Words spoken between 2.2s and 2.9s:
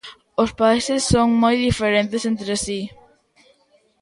entre si.